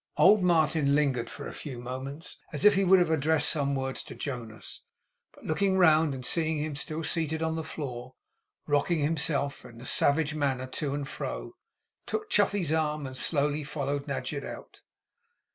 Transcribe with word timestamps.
Old 0.17 0.41
Martin 0.41 0.95
lingered 0.95 1.29
for 1.29 1.47
a 1.47 1.53
few 1.53 1.77
moments, 1.77 2.37
as 2.51 2.65
if 2.65 2.73
he 2.73 2.83
would 2.83 2.97
have 2.97 3.11
addressed 3.11 3.49
some 3.49 3.75
words 3.75 4.01
to 4.01 4.15
Jonas; 4.15 4.81
but 5.31 5.43
looking 5.43 5.77
round, 5.77 6.15
and 6.15 6.25
seeing 6.25 6.57
him 6.57 6.75
still 6.75 7.03
seated 7.03 7.43
on 7.43 7.55
the 7.55 7.63
floor, 7.63 8.15
rocking 8.65 8.97
himself 9.01 9.63
in 9.63 9.79
a 9.79 9.85
savage 9.85 10.33
manner 10.33 10.65
to 10.65 10.95
and 10.95 11.07
fro, 11.07 11.55
took 12.07 12.31
Chuffey's 12.31 12.71
arm, 12.73 13.05
and 13.05 13.15
slowly 13.15 13.63
followed 13.63 14.07
Nadgett 14.07 14.43
out. 14.43 14.81